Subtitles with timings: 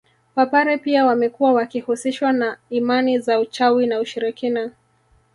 [0.35, 4.71] Wapare pia wamekuwa wakihusishwa na imani za uchawi na ushirikina